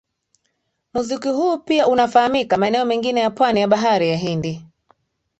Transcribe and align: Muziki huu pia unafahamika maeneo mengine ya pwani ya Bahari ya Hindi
Muziki 0.93 1.27
huu 1.29 1.57
pia 1.57 1.87
unafahamika 1.87 2.57
maeneo 2.57 2.85
mengine 2.85 3.21
ya 3.21 3.29
pwani 3.29 3.61
ya 3.61 3.67
Bahari 3.67 4.09
ya 4.09 4.17
Hindi 4.17 4.65